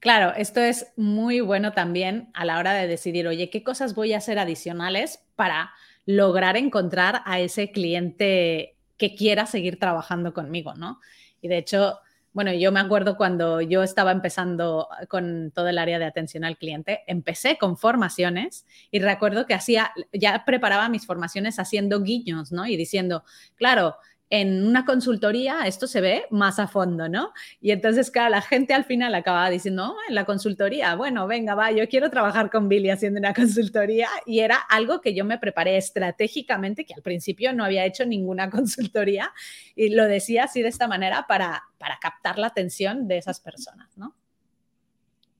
[0.00, 4.12] Claro, esto es muy bueno también a la hora de decidir, oye, ¿qué cosas voy
[4.12, 5.72] a hacer adicionales para
[6.04, 11.00] lograr encontrar a ese cliente que quiera seguir trabajando conmigo, ¿no?
[11.40, 11.98] Y de hecho,
[12.34, 16.58] bueno, yo me acuerdo cuando yo estaba empezando con todo el área de atención al
[16.58, 22.66] cliente, empecé con formaciones y recuerdo que hacía, ya preparaba mis formaciones haciendo guiños, ¿no?
[22.66, 23.96] Y diciendo, claro,
[24.30, 27.32] en una consultoría esto se ve más a fondo, ¿no?
[27.60, 31.70] Y entonces, claro, la gente al final acababa diciendo, en la consultoría, bueno, venga, va,
[31.72, 35.76] yo quiero trabajar con Billy haciendo una consultoría y era algo que yo me preparé
[35.76, 39.32] estratégicamente, que al principio no había hecho ninguna consultoría
[39.76, 43.96] y lo decía así de esta manera para, para captar la atención de esas personas,
[43.96, 44.14] ¿no?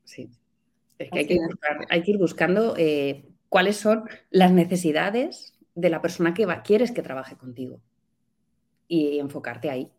[0.04, 0.28] Sí,
[0.98, 1.40] es que hay que,
[1.88, 6.92] hay que ir buscando eh, cuáles son las necesidades de la persona que va, quieres
[6.92, 7.80] que trabaje contigo
[8.88, 9.90] y enfocarte ahí.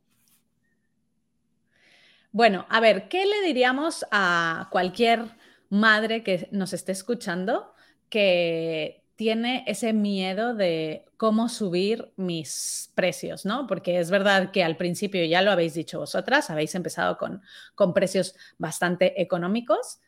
[2.32, 5.24] Bueno, a ver, ¿qué le diríamos a cualquier
[5.70, 7.74] madre que nos esté escuchando
[8.10, 13.68] que tiene ese miedo de cómo subir mis precios, ¿no?
[13.68, 17.42] Porque es verdad que al principio, ya lo habéis dicho vosotras, habéis empezado con,
[17.74, 20.00] con precios bastante económicos.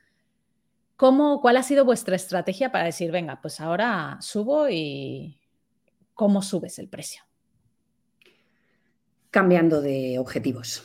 [0.98, 5.40] ¿Cómo, ¿Cuál ha sido vuestra estrategia para decir, venga, pues ahora subo y
[6.14, 7.27] cómo subes el precio?
[9.32, 10.84] Cambiando de objetivos.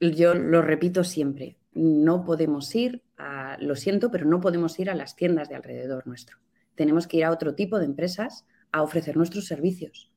[0.00, 4.94] Yo lo repito siempre, no podemos ir a, lo siento, pero no podemos ir a
[4.94, 6.38] las tiendas de alrededor nuestro.
[6.74, 10.10] Tenemos que ir a otro tipo de empresas a ofrecer nuestros servicios.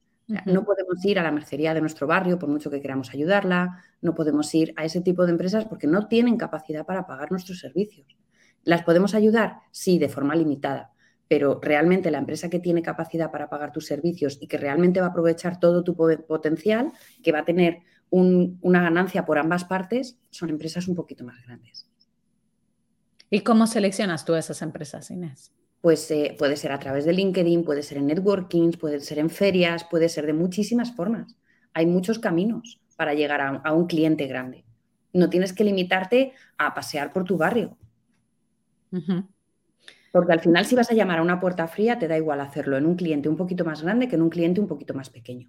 [0.45, 4.13] No podemos ir a la mercería de nuestro barrio por mucho que queramos ayudarla, no
[4.13, 8.17] podemos ir a ese tipo de empresas porque no tienen capacidad para pagar nuestros servicios.
[8.65, 9.59] ¿Las podemos ayudar?
[9.71, 10.91] Sí, de forma limitada,
[11.27, 15.07] pero realmente la empresa que tiene capacidad para pagar tus servicios y que realmente va
[15.07, 20.49] a aprovechar todo tu potencial, que va a tener una ganancia por ambas partes, son
[20.49, 21.89] empresas un poquito más grandes.
[23.29, 25.51] ¿Y cómo seleccionas tú esas empresas, Inés?
[25.81, 29.29] Pues eh, puede ser a través de LinkedIn, puede ser en networkings, puede ser en
[29.29, 31.35] ferias, puede ser de muchísimas formas.
[31.73, 34.65] Hay muchos caminos para llegar a, un cliente grande.
[35.13, 37.77] No tienes que limitarte a pasear por tu barrio.
[40.17, 42.75] Porque al final si vas a llamar a una puerta fría, te da igual hacerlo
[42.75, 45.47] en un cliente un poquito más grande que en un cliente un poquito más pequeño.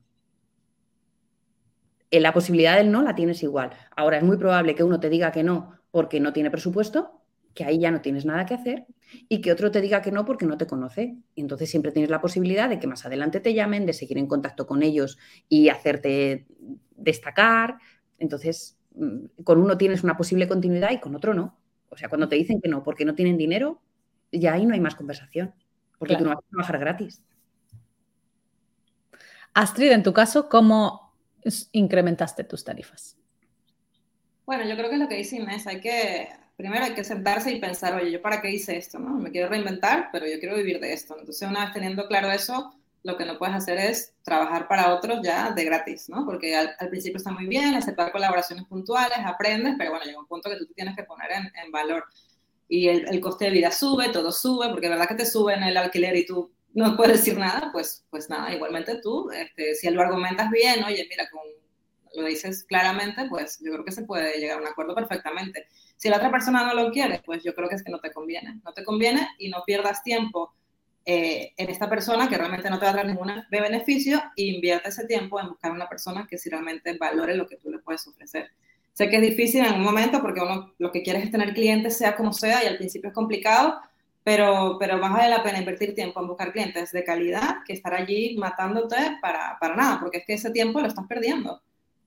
[2.10, 3.70] En la posibilidad del no la tienes igual.
[3.96, 7.22] Ahora es muy probable que uno te diga que no porque no tiene presupuesto,
[7.54, 8.84] que ahí ya no tienes nada que hacer,
[9.26, 11.16] y que otro te diga que no porque no te conoce.
[11.34, 14.26] Y entonces siempre tienes la posibilidad de que más adelante te llamen, de seguir en
[14.26, 15.16] contacto con ellos
[15.48, 16.46] y hacerte
[16.94, 17.78] destacar.
[18.18, 21.58] Entonces, mm, con uno tienes una posible continuidad y con otro no.
[21.88, 23.80] O sea, cuando te dicen que no porque no tienen dinero,
[24.32, 25.54] ya ahí no hay más conversación,
[25.98, 27.22] porque tú no vas a trabajar gratis.
[29.54, 31.14] Astrid, en tu caso, ¿cómo
[31.72, 33.16] incrementaste tus tarifas?
[34.46, 37.52] Bueno, yo creo que es lo que dice Inés, hay que, primero hay que sentarse
[37.52, 38.98] y pensar, oye, ¿yo para qué hice esto?
[38.98, 39.14] ¿no?
[39.14, 41.16] Me quiero reinventar, pero yo quiero vivir de esto.
[41.18, 45.20] Entonces, una vez teniendo claro eso, lo que no puedes hacer es trabajar para otros
[45.22, 46.24] ya de gratis, ¿no?
[46.24, 50.50] Porque al, principio está muy bien, aceptar colaboraciones puntuales, aprendes, pero bueno, llega un punto
[50.50, 52.04] que tú te tienes que poner en, en valor
[52.68, 55.76] y el, coste de vida sube, todo sube, porque es verdad que te suben el
[55.76, 60.02] alquiler y tú no puedes decir nada, pues, pues nada, igualmente tú, este, si lo
[60.02, 61.42] argumentas bien, oye, mira, con,
[62.14, 65.66] lo dices claramente, pues yo creo que se puede llegar a un acuerdo perfectamente.
[65.96, 68.12] Si la otra persona no lo quiere, pues yo creo que es que no te
[68.12, 70.54] conviene, no te conviene y no pierdas tiempo
[71.04, 74.42] eh, en esta persona que realmente no te va a dar ninguna de beneficio e
[74.44, 77.78] invierte ese tiempo en buscar una persona que si realmente valore lo que tú le
[77.78, 78.50] puedes ofrecer.
[78.98, 81.96] Sé que es difícil en un momento porque uno lo que quiere es tener clientes
[81.96, 83.78] sea como sea y al principio es complicado,
[84.24, 87.94] pero, pero más vale la pena invertir tiempo en buscar clientes de calidad que estar
[87.94, 91.62] allí matándote para, para nada, porque es que ese tiempo lo estás perdiendo.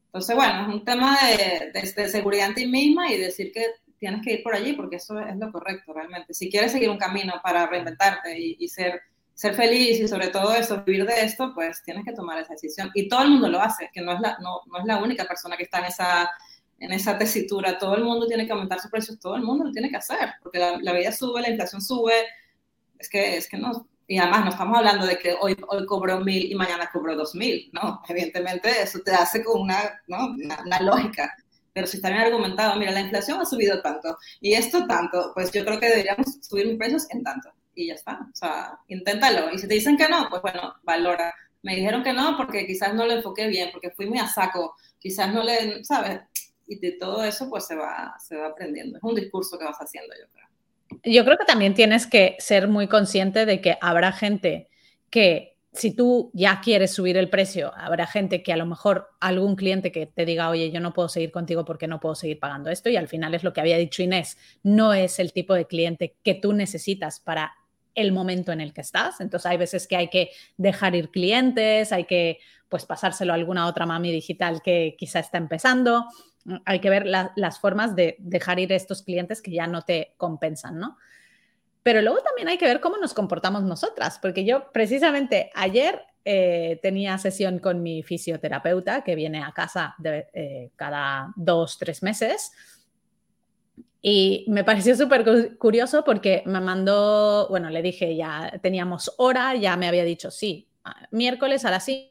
[0.08, 4.22] Entonces, bueno, es un tema de, de, seguridad en ti misma y decir que tienes
[4.22, 6.34] que ir por allí porque eso es lo correcto realmente.
[6.34, 9.00] Si quieres seguir un camino para reinventarte y, ser,
[9.34, 12.92] ser feliz y sobre todo eso, vivir de esto, pues tienes que tomar esa decisión.
[12.94, 15.24] Y todo el mundo lo hace, que no es la, no, no es la única
[15.24, 16.30] persona que está en esa,
[16.82, 17.78] en esa tesitura.
[17.78, 20.34] Todo el mundo tiene que aumentar sus precios, todo el mundo lo tiene que hacer,
[20.42, 22.14] porque la, la vida sube, la inflación sube.
[22.98, 26.20] Es que, es que no, y además no estamos hablando de que hoy, hoy cobro
[26.20, 28.02] mil y mañana cobro dos mil, ¿no?
[28.10, 30.36] Evidentemente eso te hace con una, ¿no?
[30.66, 31.34] una, lógica.
[31.72, 35.52] Pero si está bien argumentado, mira, la inflación ha subido tanto y esto tanto, pues
[35.54, 37.54] yo creo que deberíamos subir mis precios en tanto.
[37.74, 38.20] Y ya está.
[38.22, 39.54] O sea, inténtalo.
[39.54, 41.34] Y si te dicen que no, pues bueno, valora.
[41.62, 44.76] Me dijeron que no porque quizás no lo enfoqué bien, porque fui muy a saco,
[45.00, 46.20] quizás no le, ¿sabes?
[46.72, 48.98] Y de todo eso pues se va, se va aprendiendo.
[48.98, 50.42] Es un discurso que vas haciendo, yo creo
[51.04, 54.70] yo creo que también tienes que ser muy consciente de que habrá gente
[55.10, 59.56] que si tú ya quieres subir el precio, habrá gente que a lo mejor algún
[59.56, 62.70] cliente que te diga, oye, yo no puedo seguir contigo porque no puedo seguir pagando
[62.70, 65.68] esto y al final es lo que había dicho Inés, no es el tipo de
[65.68, 67.54] cliente que tú necesitas para
[67.96, 69.22] el momento en el que estás.
[69.22, 73.68] Entonces hay veces que hay que dejar ir clientes, hay que pues pasárselo a alguna
[73.68, 76.06] otra mami digital que quizá está empezando
[76.66, 80.80] hay que ver las formas de dejar ir estos clientes que ya no te compensan,
[80.80, 80.98] ¿no?
[81.84, 86.80] Pero luego también hay que ver cómo nos comportamos nosotras, porque yo precisamente ayer eh,
[86.84, 92.52] tenía sesión con mi fisioterapeuta que viene a casa de, eh, cada dos, tres meses.
[94.04, 99.78] Y me pareció súper curioso porque me mandó, bueno, le dije, ya teníamos hora, ya
[99.78, 100.68] me había dicho, sí,
[101.12, 102.11] miércoles a las 5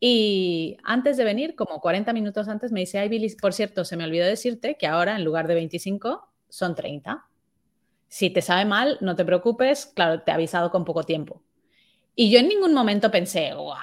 [0.00, 3.96] y antes de venir, como 40 minutos antes, me dice, ay, Billy, por cierto, se
[3.96, 7.26] me olvidó decirte que ahora en lugar de 25 son 30.
[8.08, 11.42] Si te sabe mal, no te preocupes, claro, te he avisado con poco tiempo.
[12.16, 13.76] Y yo en ningún momento pensé, ¡guau!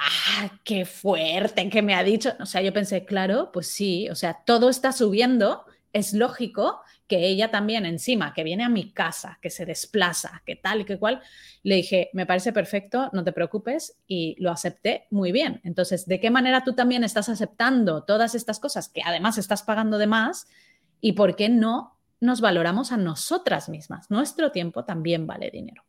[0.64, 2.32] ¡Qué fuerte que me ha dicho!
[2.40, 7.28] O sea, yo pensé, claro, pues sí, o sea, todo está subiendo, es lógico que
[7.28, 10.98] ella también encima, que viene a mi casa, que se desplaza, que tal y que
[10.98, 11.22] cual,
[11.62, 15.60] le dije, me parece perfecto, no te preocupes y lo acepté muy bien.
[15.66, 19.98] Entonces, ¿de qué manera tú también estás aceptando todas estas cosas que además estás pagando
[19.98, 20.48] de más
[21.02, 24.10] y por qué no nos valoramos a nosotras mismas?
[24.10, 25.84] Nuestro tiempo también vale dinero.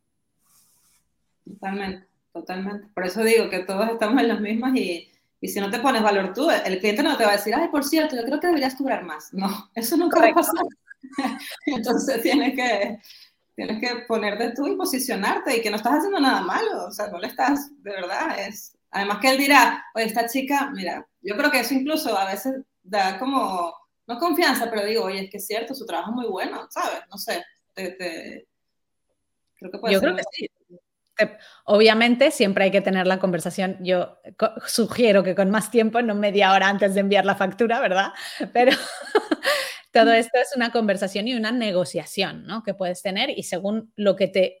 [1.45, 2.89] Totalmente, totalmente.
[2.93, 5.09] Por eso digo que todos estamos en las mismas y,
[5.43, 7.67] y si no te pones valor tú, el cliente no te va a decir, ay,
[7.67, 9.27] por cierto, yo creo que deberías cobrar más.
[9.33, 10.63] No, eso nunca va a pasar.
[11.65, 12.97] Entonces tienes que,
[13.53, 17.09] tienes que ponerte tú y posicionarte y que no estás haciendo nada malo, o sea,
[17.09, 18.77] no le estás, de verdad, es...
[18.89, 22.61] Además que él dirá, oye, esta chica, mira, yo creo que eso incluso a veces
[22.81, 23.75] da como,
[24.07, 27.01] no confianza, pero digo, oye, es que es cierto, su trabajo es muy bueno, ¿sabes?
[27.11, 28.47] No sé, te,
[29.55, 30.47] creo que puede Yo creo que sí.
[31.65, 33.77] Obviamente siempre hay que tener la conversación.
[33.81, 34.17] Yo
[34.65, 38.13] sugiero que con más tiempo, no media hora antes de enviar la factura, ¿verdad?
[38.51, 38.71] Pero
[39.91, 42.63] todo esto es una conversación y una negociación ¿no?
[42.63, 44.57] que puedes tener y según lo que te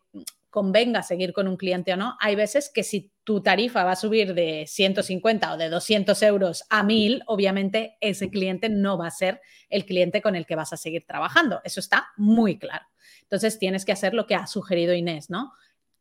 [0.53, 3.95] convenga seguir con un cliente o no, hay veces que si tu tarifa va a
[3.95, 9.11] subir de 150 o de 200 euros a 1000, obviamente ese cliente no va a
[9.11, 11.59] ser el cliente con el que vas a seguir trabajando.
[11.63, 12.85] Eso está muy claro.
[13.23, 15.53] Entonces tienes que hacer lo que ha sugerido Inés, ¿no?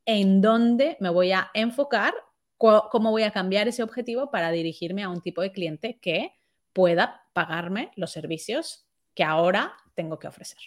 [0.04, 2.14] En dónde me voy a enfocar,
[2.56, 6.32] cómo voy a cambiar ese objetivo para dirigirme a un tipo de cliente que
[6.72, 10.58] pueda pagarme los servicios que ahora tengo que ofrecer.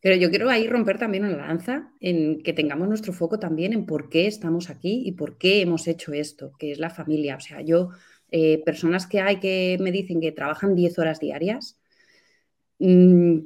[0.00, 3.86] Pero yo quiero ahí romper también una lanza en que tengamos nuestro foco también en
[3.86, 7.36] por qué estamos aquí y por qué hemos hecho esto, que es la familia.
[7.36, 7.90] O sea, yo,
[8.30, 11.80] eh, personas que hay que me dicen que trabajan 10 horas diarias,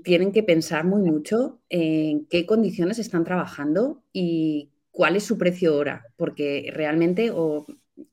[0.02, 5.76] tienen que pensar muy mucho en qué condiciones están trabajando y cuál es su precio
[5.76, 7.30] hora, porque realmente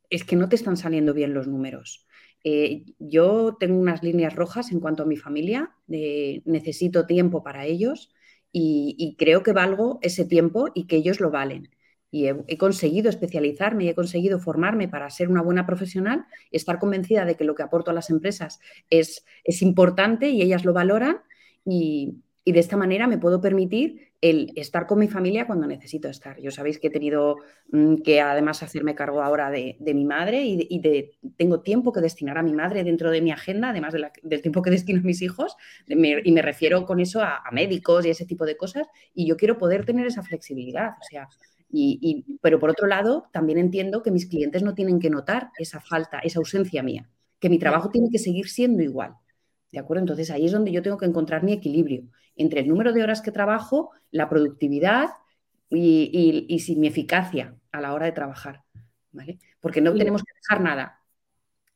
[0.10, 2.06] es que no te están saliendo bien los números.
[2.44, 8.14] Eh, yo tengo unas líneas rojas en cuanto a mi familia, necesito tiempo para ellos
[8.52, 11.70] y, creo que valgo ese tiempo y que ellos lo valen.
[12.14, 17.26] Y he, conseguido especializarme y he conseguido formarme para ser una buena profesional, estar convencida
[17.26, 18.60] de que lo que aporto a las empresas
[18.92, 21.22] es, es importante y ellas lo valoran
[21.66, 26.08] y, y de esta manera me puedo permitir el estar con mi familia cuando necesito
[26.08, 26.40] estar.
[26.40, 27.38] Yo sabéis que he tenido
[27.72, 32.38] mm, que además hacerme cargo ahora de, mi madre y, de, tengo tiempo que destinar
[32.38, 35.58] a mi madre dentro de mi agenda, además del tiempo que destino a mis hijos,
[35.88, 39.58] y me refiero con eso a, médicos y ese tipo de cosas, y yo quiero
[39.58, 41.28] poder tener esa flexibilidad, o sea,
[41.76, 45.82] y, pero por otro lado, también entiendo que mis clientes no tienen que notar esa
[45.82, 47.10] falta, esa ausencia mía,
[47.40, 49.16] que mi trabajo tiene que seguir siendo igual.
[49.72, 50.02] ¿De acuerdo?
[50.02, 52.04] Entonces ahí es donde yo tengo que encontrar mi equilibrio
[52.36, 55.10] entre el número de horas que trabajo, la productividad
[55.70, 58.62] y, mi eficacia a la hora de trabajar.
[59.12, 59.40] ¿vale?
[59.60, 61.00] Porque no tenemos que dejar nada.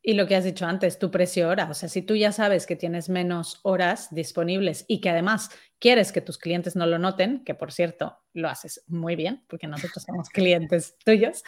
[0.00, 1.68] Y lo que has dicho antes, tu precio hora.
[1.68, 6.12] O sea, si tú ya sabes que tienes menos horas disponibles y que además quieres
[6.12, 10.04] que tus clientes no lo noten, que por cierto lo haces muy bien, porque nosotros
[10.04, 11.44] somos clientes tuyos,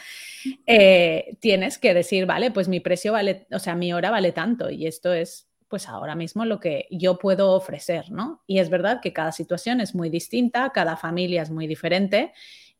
[0.65, 4.69] eh, tienes que decir, vale, pues mi precio vale, o sea, mi hora vale tanto
[4.69, 8.43] y esto es pues ahora mismo lo que yo puedo ofrecer, ¿no?
[8.45, 12.33] Y es verdad que cada situación es muy distinta, cada familia es muy diferente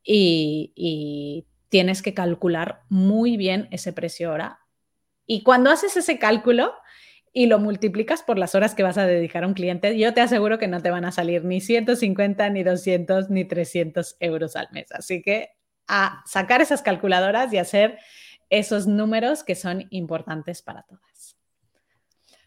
[0.03, 4.59] y, y tienes que calcular muy bien ese precio hora.
[5.25, 6.73] Y cuando haces ese cálculo,
[7.33, 10.21] y lo multiplicas por las horas que vas a dedicar a un cliente, yo te
[10.21, 14.67] aseguro que no te van a salir ni 150, ni 200, ni 300 euros al
[14.71, 14.91] mes.
[14.91, 15.51] Así que
[15.87, 17.97] a sacar esas calculadoras y hacer
[18.49, 21.37] esos números que son importantes para todas.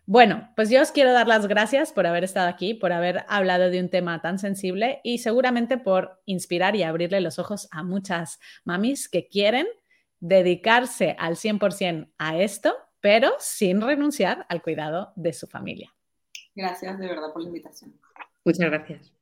[0.07, 3.71] Bueno, pues yo os quiero dar las gracias por haber estado aquí, por haber hablado
[3.71, 8.39] de un tema tan sensible y seguramente por inspirar y abrirle los ojos a muchas
[8.65, 9.67] mamis que quieren
[10.21, 15.93] dedicarse al 100% a esto, pero sin renunciar al cuidado de su familia.
[16.55, 17.93] Gracias de verdad por la invitación.
[18.47, 19.13] Muchas gracias.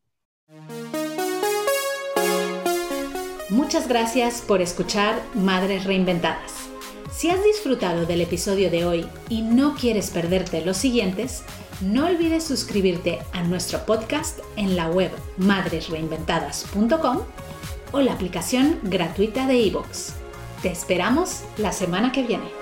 [3.50, 6.70] Muchas gracias por escuchar Madres Reinventadas.
[7.10, 11.42] Si has disfrutado del episodio de hoy y no quieres perderte los siguientes,
[11.80, 17.18] no olvides suscribirte a nuestro podcast en la web madresreinventadas.com
[17.90, 20.12] o la aplicación gratuita de iVoox.
[20.62, 22.61] Te esperamos la semana que viene.